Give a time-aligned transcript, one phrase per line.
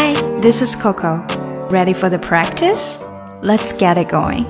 [0.00, 1.24] Hi, this is Coco.
[1.70, 3.04] Ready for the practice?
[3.42, 4.46] Let's get it going.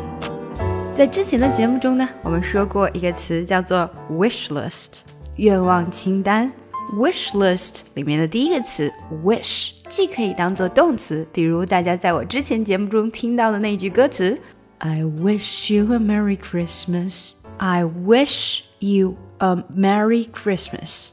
[0.95, 5.01] 在之前的节目中呢，我们说过一个词叫做 wish list，
[5.37, 6.53] 愿望清单。
[6.95, 8.93] wish list 里面的第一个词
[9.25, 14.39] wish，既可以当做动词，比如大家在我之前节目中听到的那句歌词：
[14.79, 17.33] I wish you a Merry Christmas.
[17.59, 21.13] I wish you a Merry Christmas.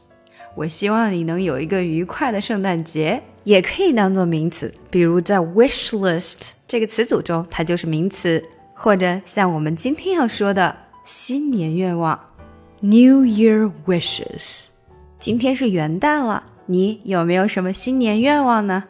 [0.54, 3.22] 我希望你能有一个愉快的圣诞节。
[3.48, 8.42] 也可以当做名词，比如在 wish list 这个词组中，它就是名词。
[8.76, 12.18] 或者像我们今天要说的新年愿望，
[12.80, 14.64] New Year wishes。
[15.20, 18.84] 今天是元旦了，你有没有什么新年愿望呢？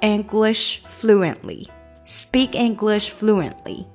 [0.00, 3.86] English fluently，speak English fluently。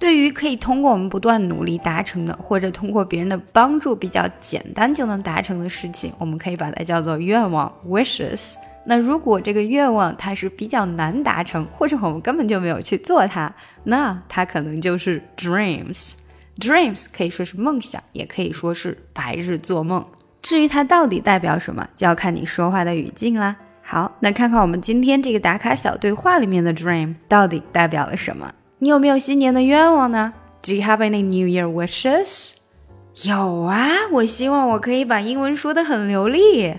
[0.00, 8.54] 对于可以通过我们不断努力达成的，或者通过别人的帮助比较简单就能达成的事情，我们可以把它叫做愿望 wishes。
[8.86, 16.14] 那如果这个愿望它是比较难达成，或者我们根本就没有去做它，那它可能就是 dreams。
[16.58, 20.02] dreams 可以说是梦想，也可以说是白日做梦。
[20.40, 23.54] 至于它到底代表什么，就要看你说话的语境啦。
[23.82, 28.50] 好，那看看我们今天这个打卡小对话里面的 dream 到底代表了什么？
[28.79, 30.33] 你有没有新年的愿望呢？
[30.61, 32.55] Do you have any New Year wishes？
[33.23, 36.75] 有啊，我希望我可以把英文说得很流利。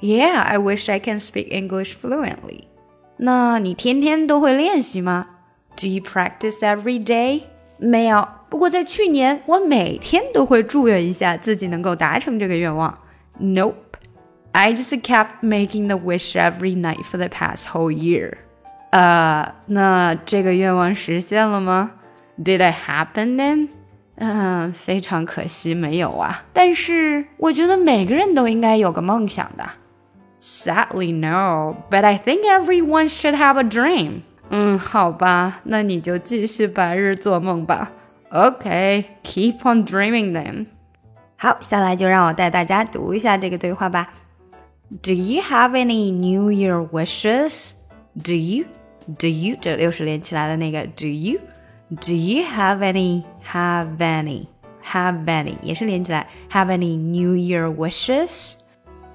[0.00, 2.64] Yeah, I wish I can speak English fluently.
[3.16, 5.26] 那你天天都会练习吗？
[5.76, 7.42] Do you practice every day?
[7.78, 12.98] 没有，不过在去年我每天都会祝愿一下自己能够达成这个愿望。
[13.40, 13.74] Nope,
[14.52, 18.38] I just kept making the wish every night for the past whole year.
[18.92, 21.92] 呃，那这个愿望实现了吗？
[22.42, 23.68] Did it happen then?
[24.16, 26.44] 嗯，非常可惜没有啊。
[26.52, 29.64] 但是我觉得每个人都应该有个梦想的。
[30.40, 31.76] Sadly, no.
[31.90, 34.22] But I think everyone should have a dream.
[34.50, 37.90] 嗯，好吧，那你就继续白日做梦吧。
[38.30, 40.66] Okay, keep on dreaming then.
[41.36, 44.10] 好，下来就让我带大家读一下这个对话吧。
[45.02, 47.72] Do you have any New Year wishes?
[48.14, 48.64] Do you?
[49.18, 49.56] Do you?
[49.60, 51.40] 这又是连起来的那个 Do you?
[51.90, 53.24] Do you have any?
[53.52, 54.46] Have any?
[54.84, 55.56] Have any?
[55.62, 58.58] 也是连起来 Have any New Year wishes?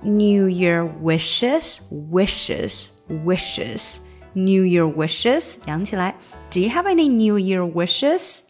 [0.04, 4.00] New Year wishes, wishes, wishes.
[4.34, 5.58] New Year wishes.
[5.66, 6.16] 扬起来.
[6.52, 8.50] Do you have any New Year wishes?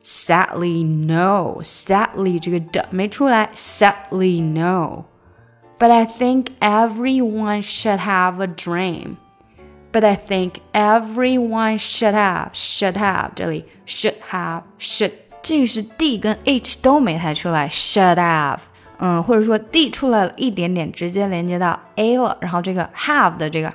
[0.01, 1.61] Sadly, no.
[1.63, 3.49] Sadly 这个的没出来。
[3.53, 5.05] Sadly, no.
[5.83, 9.17] But I think everyone should have a dream.
[9.91, 15.11] But I think everyone should have should have 这里 should have should
[15.41, 18.59] 这个是 d 跟 h 都没太出来，should have，
[18.97, 23.73] 嗯，或者说 d 出来了一点点，直接连接到 a 了，然后这个 have 的这个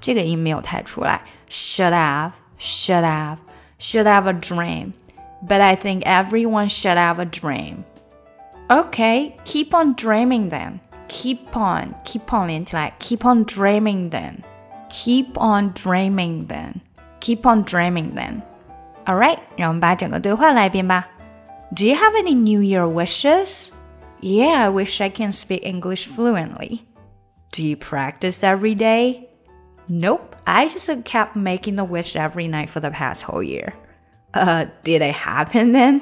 [0.00, 3.38] 这个音没有太出来，should have should have
[3.78, 7.84] should have a dream。but I think everyone should have a dream.
[8.68, 10.80] Okay, keep on dreaming then.
[11.08, 14.38] Keep on, keep on 连起来，keep on dreaming then.
[14.88, 16.80] Keep on dreaming then.
[17.20, 18.42] Keep on dreaming then.
[19.04, 21.06] Alright, 让我们把整个对话来一遍吧。
[21.74, 23.72] Do you have any New Year wishes?
[24.20, 26.80] Yeah, I wish I can speak English fluently.
[27.52, 29.28] Do you practice every day?
[29.86, 33.74] Nope, I just kept making the wish every night for the past whole year.
[34.32, 36.00] Uh, did it happen then?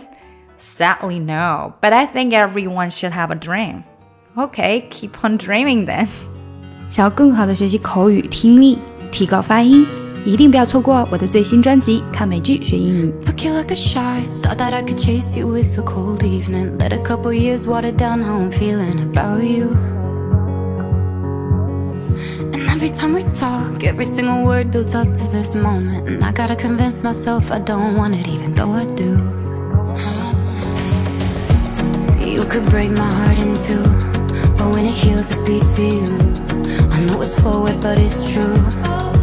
[0.56, 3.85] Sadly, no, but I think everyone should have a dream.
[4.37, 6.09] Okay, keep on dreaming then.
[6.88, 8.79] 想要更好的学习口语听力，
[9.11, 9.87] 提高发音，
[10.25, 13.14] 一定不要错过我的最新专辑《看美剧学英语》。
[13.26, 16.79] Took you like a shot, thought that I could chase you with a cold evening.
[16.79, 19.76] Let a couple years water down how I'm feeling about you.
[22.69, 26.09] Every time we talk, every single word builds up to this moment.
[26.09, 29.19] And I gotta convince myself I don't want it, even though I do.
[32.26, 33.82] You could break my heart in two,
[34.57, 36.18] but when it heals, it beats for you.
[36.92, 39.17] I know it's forward, but it's true.